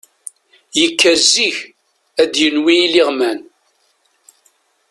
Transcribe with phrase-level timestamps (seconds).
[0.79, 1.57] Yekker zik
[2.21, 3.39] ad d-yelwi iniɣman.